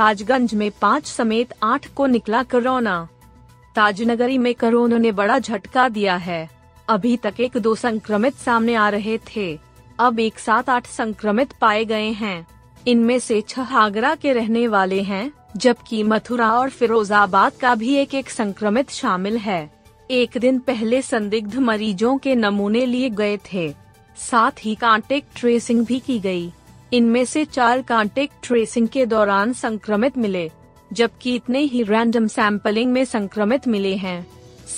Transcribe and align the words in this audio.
ताजगंज 0.00 0.54
में 0.54 0.70
पाँच 0.80 1.06
समेत 1.06 1.54
आठ 1.62 1.86
को 1.86 2.06
निकला 2.06 2.42
कोरोना। 2.42 3.08
ताजनगरी 3.76 4.38
में 4.38 4.54
कोरोना 4.54 4.98
ने 4.98 5.12
बड़ा 5.12 5.38
झटका 5.38 5.88
दिया 5.88 6.16
है। 6.16 6.50
अभी 6.88 7.16
तक 7.16 7.34
एक 7.40 7.56
दो 7.56 7.74
संक्रमित 7.74 8.34
सामने 8.34 8.74
आ 8.74 8.88
रहे 8.88 9.18
थे। 9.18 9.58
अब 9.98 10.20
एक 10.20 10.38
साथ 10.38 10.70
आठ 10.70 10.86
संक्रमित 10.86 11.52
पाए 11.60 11.84
गए 11.84 12.08
हैं। 12.08 12.46
इनमें 12.88 13.18
से 13.18 13.40
छह 13.40 13.62
आगरा 13.62 14.14
के 14.14 14.32
रहने 14.32 14.68
वाले 14.68 15.02
हैं, 15.02 15.32
जबकि 15.56 16.02
मथुरा 16.02 16.52
और 16.52 16.70
फिरोजाबाद 16.70 17.52
का 17.52 17.74
भी 17.74 17.94
एक 17.94 18.14
एक 18.14 18.30
संक्रमित 18.30 18.90
शामिल 18.90 19.36
है। 19.36 19.70
एक 20.10 20.30
दिन 20.38 20.58
पहले 20.58 21.02
संदिग्ध 21.02 21.56
मरीजों 21.56 22.18
के 22.18 22.34
नमूने 22.34 22.86
लिए 22.86 23.10
गए 23.10 23.38
थे। 23.52 23.74
साथ 24.30 24.64
ही 24.64 24.74
कांटेक्ट 24.74 25.40
ट्रेसिंग 25.40 25.86
भी 25.86 25.98
की 25.98 26.18
गई। 26.18 26.52
इनमें 26.92 27.24
से 27.24 27.44
चार 27.44 27.82
कांटेक्ट 27.82 28.34
ट्रेसिंग 28.42 28.88
के 28.88 29.06
दौरान 29.06 29.52
संक्रमित 29.52 30.18
मिले, 30.18 30.50
जबकि 30.92 31.34
इतने 31.34 31.58
ही 31.58 31.82
रैंडम 31.82 32.26
सैंपलिंग 32.26 32.92
में 32.92 33.04
संक्रमित 33.04 33.68
मिले 33.68 33.94
हैं। 33.96 34.26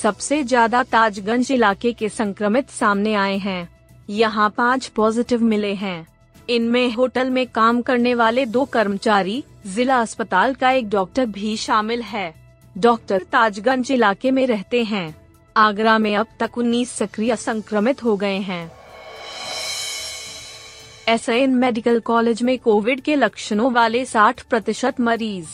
सबसे 0.02 0.42
ज़्यादा 0.44 0.82
ताजगंज 0.82 1.52
इलाके 1.52 1.92
के 1.92 2.08
संक्रमित 2.08 2.70
सामने 2.70 3.14
आए 3.14 3.36
हैं। 3.36 3.68
यहाँ 4.10 4.54
पाँच 4.56 4.86
पॉजिटिव 4.86 5.42
मिले 5.42 5.72
हैं। 5.74 6.06
इनमें 6.50 6.92
होटल 6.92 7.30
में 7.30 7.46
काम 7.46 7.80
करने 7.82 8.14
वाले 8.14 8.46
दो 8.46 8.64
कर्मचारी, 8.64 9.42
जिला 9.66 10.00
अस्पताल 10.00 10.54
का 10.54 10.70
एक 10.70 10.88
डॉक्टर 10.88 11.26
भी 11.26 11.56
शामिल 11.56 12.02
है। 12.02 12.34
डॉक्टर 12.76 13.22
ताजगंज 13.22 13.90
इलाके 13.92 14.30
में 14.30 14.46
रहते 14.46 14.82
हैं। 14.84 15.14
आगरा 15.56 15.98
में 15.98 16.14
अब 16.16 16.26
तक 16.40 16.58
19 16.58 16.90
सक्रिय 16.90 17.36
संक्रमित 17.36 18.04
हो 18.04 18.16
गए 18.16 18.38
हैं। 18.38 18.81
एस 21.12 21.28
मेडिकल 21.50 21.98
कॉलेज 22.00 22.42
में 22.42 22.58
कोविड 22.58 23.00
के 23.00 23.14
लक्षणों 23.16 23.72
वाले 23.72 24.04
60 24.04 24.40
प्रतिशत 24.40 25.00
मरीज़। 25.00 25.48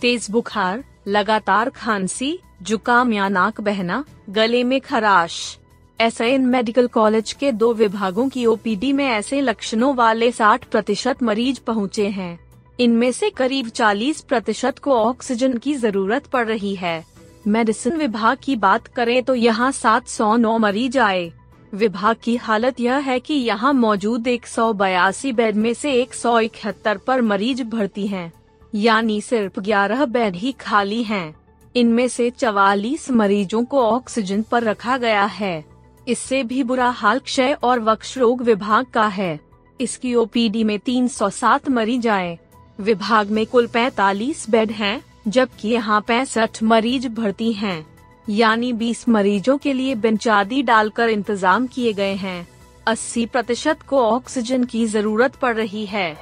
तेज 0.00 0.26
बुखार, 0.30 0.84
लगातार 1.08 1.70
खांसी, 1.70 2.38
जुकाम 2.62 3.12
या 3.12 3.28
नाक 3.28 3.60
बहना, 3.60 4.04
गले 4.30 4.64
में 4.64 4.80
खराश। 4.80 5.58
एस 6.00 6.20
मेडिकल 6.40 6.86
कॉलेज 6.86 7.32
के 7.32 7.52
दो 7.52 7.72
विभागों 7.72 8.28
की 8.28 8.46
ओपीडी 8.46 8.92
में 8.92 9.06
ऐसे 9.06 9.40
लक्षणों 9.40 9.94
वाले 9.94 10.30
60 10.32 10.64
प्रतिशत 10.64 11.22
मरीज़ 11.22 11.60
पहुँचे 11.66 12.08
हैं। 12.08 12.38
इनमें 12.80 13.12
से 13.12 13.30
करीब 13.30 13.68
40 13.68 14.20
प्रतिशत 14.20 14.78
को 14.78 14.92
ऑक्सीजन 14.92 15.56
की 15.58 15.74
ज़रूरत 15.74 16.26
पड़ 16.26 16.46
रही 16.46 16.74
है। 16.74 17.04
मेडिसिन 17.46 17.96
विभाग 17.96 18.38
की 18.42 18.56
बात 18.56 18.86
करें 18.86 19.22
तो 19.22 19.34
यहाँ 19.34 19.72
709 19.72 20.58
मरीज़ 20.58 20.98
आए। 20.98 21.32
विभाग 21.74 22.16
की 22.22 22.36
हालत 22.36 22.80
यह 22.80 22.96
है 22.96 23.18
कि 23.20 23.34
यहाँ 23.34 23.72
मौजूद 23.72 24.26
एक 24.28 24.46
सौ 24.46 24.72
बयासी 24.72 25.32
बेड 25.32 25.56
में 25.56 25.72
से 25.74 25.92
एक 25.92 26.14
सौ 26.14 26.38
इकहत्तर 26.40 26.98
पर 26.98 27.22
मरीज़ 27.22 27.62
भर्ती 27.64 28.06
हैं, 28.06 28.32
यानी 28.72 29.20
सिर्फ़ 29.20 29.60
11 29.60 30.04
बेड 30.06 30.36
ही 30.36 30.52
खाली 30.52 31.02
हैं। 31.02 31.34
इनमें 31.74 32.06
से 32.08 32.30
44 32.30 33.10
मरीजों 33.10 33.64
को 33.64 33.82
ऑक्सीजन 33.82 34.42
पर 34.42 34.62
रखा 34.62 34.96
गया 34.98 35.24
है 35.24 35.64
इससे 36.06 36.42
भी 36.42 36.62
बुरा 36.62 36.88
हाल 36.90 37.18
क्षय 37.18 37.56
और 37.62 37.80
वक्ष 37.80 38.16
रोग 38.18 38.42
विभाग 38.42 38.86
का 38.86 39.06
है 39.08 39.38
इसकी 39.80 40.14
ओपीडी 40.14 40.64
में 40.64 40.78
307 40.78 41.68
मरीज़ 41.68 42.08
आए 42.08 42.38
विभाग 42.78 43.30
में 43.30 43.44
कुल 43.46 43.66
45 43.68 44.48
बेड 44.50 44.70
हैं, 44.70 45.00
जबकि 45.28 45.68
यहाँ 45.68 46.00
पैंसठ 46.00 46.62
मरीज़ 46.62 47.08
भर्ती 47.08 47.52
हैं। 47.52 47.93
यानी 48.28 48.72
20 48.72 49.08
मरीजों 49.08 49.56
के 49.58 49.72
लिए 49.72 49.94
बेंचादी 49.94 50.62
डालकर 50.62 51.08
इंतज़ाम 51.08 51.66
किए 51.66 51.92
गए 51.92 52.14
हैं। 52.14 52.46
80 52.86 53.26
प्रतिशत 53.26 53.82
को 53.82 54.00
ऑक्सीजन 54.02 54.64
की 54.64 54.86
ज़रूरत 54.86 55.36
पड़ 55.36 55.54
रही 55.56 55.84
है। 55.86 56.16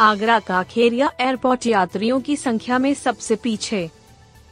आगरा 0.00 0.38
का 0.38 0.62
खेरिया 0.62 1.10
एयरपोर्ट 1.20 1.66
यात्रियों 1.66 2.20
की 2.20 2.36
संख्या 2.36 2.78
में 2.78 2.92
सबसे 2.94 3.36
पीछे। 3.36 3.88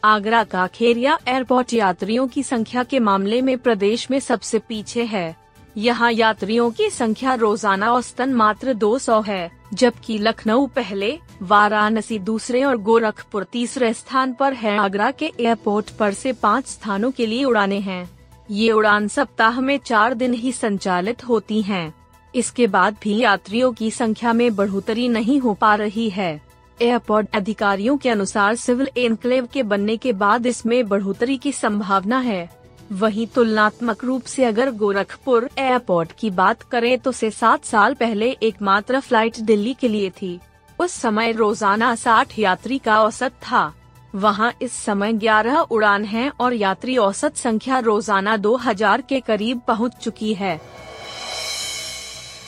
आगरा 0.05 0.43
का 0.45 0.67
खेरिया 0.67 1.19
एयरपोर्ट 1.29 1.73
यात्रियों 1.73 2.27
की 2.29 2.43
संख्या 2.43 2.83
के 2.83 2.99
मामले 3.01 3.41
में 3.43 3.57
प्रदेश 3.59 4.11
में 4.11 4.19
सबसे 4.21 4.59
पीछे 4.59 5.05
है। 5.05 5.35
यहाँ 5.77 6.11
यात्रियों 6.13 6.71
की 6.71 6.89
संख्या 6.91 7.35
रोज़ाना 7.35 7.93
औसतन 7.93 8.35
मात्र 8.35 8.73
200 8.75 9.21
है, 9.21 9.51
जबकि 9.73 10.19
लखनऊ 10.19 10.67
पहले 10.67 11.19
वाराणसी 11.45 12.19
दूसरे 12.21 12.63
और 12.65 12.77
गोरखपुर 12.79 13.45
तीसरे 13.45 13.93
स्थान 13.95 14.33
पर 14.33 14.53
है। 14.53 14.77
आगरा 14.79 15.11
के 15.11 15.27
एयरपोर्ट 15.41 15.91
पर 15.91 16.13
से 16.13 16.33
पाँच 16.33 16.67
स्थानों 16.67 17.11
के 17.11 17.27
लिए 17.27 17.45
उड़ाने 17.45 17.79
हैं। 17.81 18.09
ये 18.51 18.71
उड़ान 18.73 19.09
सप्ताह 19.09 19.61
में 19.61 19.77
चार 19.79 20.15
दिन 20.15 20.35
ही 20.35 20.53
संचालित 20.53 21.25
होती 21.25 21.61
हैं। 21.63 21.95
इसके 22.35 22.67
बाद 22.67 22.97
भी 23.03 23.19
यात्रियों 23.19 23.73
की 23.73 23.91
संख्या 23.91 24.33
में 24.33 24.55
बढ़ोतरी 24.57 25.09
नहीं 25.09 25.39
हो 25.41 25.55
पा 25.55 25.75
रही 25.75 26.09
है। 26.11 26.41
एयरपोर्ट 26.79 27.37
अधिकारियों 27.37 27.97
के 27.97 28.09
अनुसार 28.09 28.55
सिविल 28.57 28.89
एनक्लेव 28.97 29.49
के 29.53 29.63
बनने 29.63 29.97
के 29.97 30.13
बाद 30.15 30.47
इसमें 30.47 30.87
बढ़ोतरी 30.89 31.37
की 31.37 31.53
संभावना 31.53 32.19
है। 32.21 32.49
वहीं 32.93 33.27
तुलनात्मक 33.27 34.05
रूप 34.05 34.23
से 34.23 34.45
अगर 34.45 34.71
गोरखपुर 34.73 35.49
एयरपोर्ट 35.59 36.13
की 36.13 36.31
बात 36.33 36.63
करें 36.63 36.99
तो 36.99 37.13
से 37.13 37.31
सात 37.33 37.65
साल 37.65 37.95
पहले 37.95 38.31
एकमात्र 38.43 39.01
फ़्लाइट 39.01 39.41
दिल्ली 39.43 39.75
के 39.75 39.89
लिए 39.89 40.11
थी। 40.13 40.39
उस 40.85 40.93
समय 40.93 41.33
रोज़ाना 41.33 41.95
साठ 41.95 42.39
यात्री 42.39 42.79
का 42.79 43.01
औसत 43.03 43.33
था। 43.43 43.73
वहाँ 44.15 44.53
इस 44.63 44.73
समय 44.75 45.13
ग्यारह 45.13 45.59
उड़ान 45.59 46.05
हैं 46.05 46.31
और 46.41 46.55
यात्री 46.55 46.97
औसत 46.97 47.37
संख्या 47.37 47.79
रोज़ाना 47.81 48.37
दो 48.37 48.55
हज़ार 48.57 49.01
के 49.01 49.21
करीब 49.21 49.61
पहुँच 49.69 49.97
चुकी 50.03 50.35
है। 50.35 50.57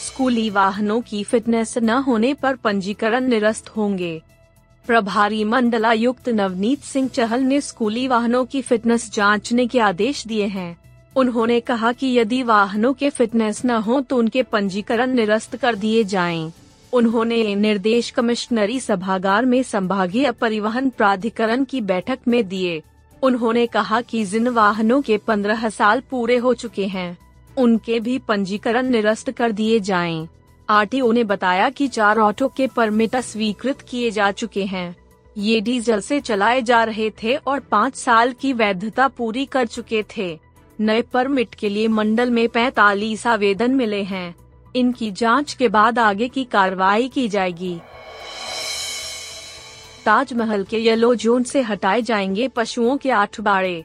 स्कूली 0.00 0.48
वाहनों 0.50 1.00
की 1.00 1.22
फिटनेस 1.24 1.76
न 1.78 1.90
होने 2.02 2.32
पर 2.34 2.56
पंजीकरण 2.56 3.26
निरस्त 3.26 3.68
होंगे। 3.68 4.20
प्रभारी 4.86 5.42
मंडलायुक्त 5.44 6.28
नवनीत 6.30 6.82
सिंह 6.82 7.08
चहल 7.08 7.42
ने 7.42 7.60
स्कूली 7.60 8.06
वाहनों 8.08 8.44
की 8.44 8.62
फिटनेस 8.62 9.10
जांचने 9.12 9.66
के 9.66 9.80
आदेश 9.80 10.26
दिए 10.26 10.46
हैं। 10.48 10.76
उन्होंने 11.16 11.58
कहा 11.62 11.92
कि 11.92 12.12
यदि 12.18 12.42
वाहनों 12.42 12.92
के 12.92 13.10
फिटनेस 13.10 13.64
न 13.64 13.82
हो 13.82 14.00
तो 14.00 14.16
उनके 14.16 14.42
पंजीकरण 14.42 15.14
निरस्त 15.14 15.56
कर 15.56 15.74
दिए 15.76 16.04
जाएँ। 16.06 16.52
उन्होंने 16.92 17.54
निर्देश 17.54 18.10
कमिश्नरी 18.10 18.78
सभागार 18.80 19.44
में 19.44 19.62
संभागीय 19.62 20.30
परिवहन 20.32 20.90
प्राधिकरण 20.90 21.64
की 21.64 21.80
बैठक 21.80 22.18
में 22.28 22.48
दिए। 22.48 22.82
उन्होंने 23.22 23.66
कहा 23.66 24.00
कि 24.00 24.24
जिन 24.24 24.48
वाहनों 24.48 25.00
के 25.02 25.16
पंद्रह 25.18 25.68
साल 25.68 26.02
पूरे 26.10 26.36
हो 26.36 26.54
चुके 26.54 26.86
हैं, 26.86 27.16
उनके 27.56 28.00
भी 28.00 28.18
पंजीकरण 28.18 28.90
निरस्त 28.90 29.30
कर 29.30 29.52
दिए 29.52 29.80
जाएँ। 29.80 30.28
आरटीओ 30.68 31.10
ने 31.12 31.24
बताया 31.24 31.68
कि 31.70 31.88
चार 31.88 32.18
ऑटो 32.18 32.48
के 32.48 32.66
परमिट 32.66 33.16
स्वीकृत 33.16 33.80
किए 33.80 34.10
जा 34.10 34.30
चुके 34.30 34.64
हैं। 34.64 34.96
ये 35.36 35.60
डीजल 35.60 36.00
से 36.00 36.20
चलाए 36.20 36.62
जा 36.62 36.82
रहे 36.84 37.10
थे 37.22 37.34
और 37.36 37.60
पाँच 37.60 37.96
साल 37.96 38.32
की 38.32 38.52
वैधता 38.52 39.08
पूरी 39.08 39.44
कर 39.46 39.66
चुके 39.66 40.04
थे। 40.16 40.38
नए 40.80 41.02
परमिट 41.02 41.54
के 41.54 41.68
लिए 41.68 41.88
मंडल 41.88 42.30
में 42.30 42.48
पैतालीस 42.48 43.26
आवेदन 43.26 43.74
मिले 43.74 44.02
हैं। 44.02 44.34
इनकी 44.76 45.10
जाँच 45.10 45.54
के 45.54 45.68
बाद 45.68 45.98
आगे 45.98 46.28
की 46.28 46.44
कार्रवाई 46.44 47.08
की 47.08 47.28
जाएगी। 47.28 47.80
ताजमहल 50.04 50.64
के 50.64 50.78
येलो 50.78 51.14
जोन 51.14 51.42
से 51.42 51.62
हटाए 51.62 52.02
जाएँगे 52.02 52.48
पशुओं 52.48 52.96
के 52.96 53.10
आठ 53.10 53.40
बाड़े। 53.40 53.84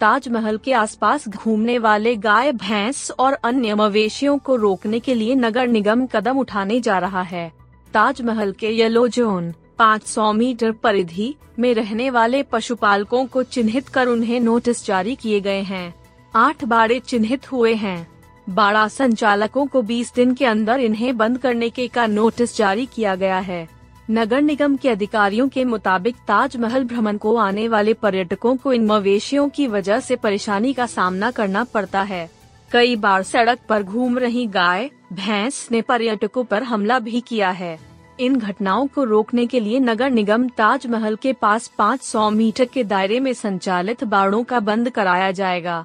ताजमहल 0.00 0.58
के 0.58 0.72
आसपास 0.72 1.28
घूमने 1.28 1.78
वाले 1.78 2.16
गाय, 2.16 2.52
भैंस 2.52 3.12
और 3.18 3.32
अन्य 3.32 3.74
मवेशियों 3.74 4.38
को 4.38 4.56
रोकने 4.56 5.00
के 5.00 5.14
लिए 5.14 5.34
नगर 5.34 5.66
निगम 5.66 6.06
कदम 6.06 6.38
उठाने 6.38 6.80
जा 6.80 6.98
रहा 6.98 7.22
है। 7.22 7.52
ताजमहल 7.94 8.52
के 8.52 8.68
येलो 8.68 9.08
जोन 9.08 9.54
500 9.78 10.32
मीटर 10.32 10.72
परिधि 10.72 11.34
में 11.58 11.74
रहने 11.74 12.10
वाले 12.10 12.42
पशुपालकों 12.42 13.26
को 13.26 13.42
चिन्हित 13.42 13.88
कर 13.88 14.06
उन्हें 14.06 14.40
नोटिस 14.40 14.86
जारी 14.86 15.14
किए 15.14 15.40
गए 15.40 15.60
हैं। 15.60 15.94
आठ 16.36 16.64
बाड़े 16.64 17.00
चिन्हित 17.00 17.52
हुए 17.52 17.74
हैं। 17.74 18.13
बाड़ा 18.48 18.88
संचालकों 18.88 19.66
को 19.66 19.82
20 19.82 20.14
दिन 20.14 20.34
के 20.34 20.44
अंदर 20.44 20.80
इन्हें 20.80 21.16
बंद 21.16 21.38
करने 21.38 21.70
के 21.70 21.88
का 21.88 22.06
नोटिस 22.06 22.56
जारी 22.56 22.86
किया 22.86 23.14
गया 23.14 23.38
है। 23.38 23.68
नगर 24.10 24.42
निगम 24.42 24.76
के 24.76 24.88
अधिकारियों 24.88 25.48
के 25.48 25.64
मुताबिक 25.64 26.16
ताजमहल 26.16 26.84
भ्रमण 26.84 27.16
को 27.16 27.36
आने 27.36 27.68
वाले 27.68 27.94
पर्यटकों 27.94 28.56
को 28.56 28.72
इन 28.72 28.86
मवेशियों 28.86 29.48
की 29.48 29.66
वजह 29.66 30.00
से 30.00 30.16
परेशानी 30.16 30.72
का 30.72 30.86
सामना 30.86 31.30
करना 31.30 31.64
पड़ता 31.64 32.02
है। 32.02 32.30
कई 32.72 32.96
बार 32.96 33.22
सड़क 33.22 33.58
पर 33.68 33.82
घूम 33.82 34.18
रही 34.18 34.46
गाय, 34.46 34.90
भैंस 35.12 35.68
ने 35.72 35.82
पर्यटकों 35.82 36.44
पर 36.44 36.62
हमला 36.62 36.98
भी 36.98 37.20
किया 37.20 37.50
है। 37.50 37.78
इन 38.20 38.36
घटनाओं 38.36 38.86
को 38.86 39.04
रोकने 39.04 39.46
के 39.46 39.60
लिए 39.60 39.80
नगर 39.80 40.10
निगम 40.10 40.48
ताजमहल 40.48 41.16
के 41.16 41.32
पास 41.32 41.70
500 41.78 42.30
मीटर 42.30 42.64
के 42.64 42.84
दायरे 42.84 43.20
में 43.20 43.32
संचालित 43.32 44.04
बाड़ों 44.04 44.44
का 44.44 44.60
बंद 44.60 44.90
कराया 44.90 45.30
जाएगा। 45.30 45.84